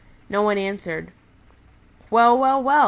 No 0.29 0.41
one 0.41 0.57
answered. 0.57 1.11
"Well, 2.09 2.35
well, 2.35 2.63
well!" 2.63 2.79